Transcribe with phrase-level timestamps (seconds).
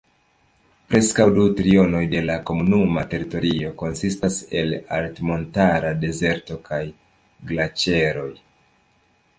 [0.93, 6.83] Preskaŭ du trionoj de la komunuma teritorio konsistas el altmontara dezerto kaj
[7.53, 8.29] glaĉeroj.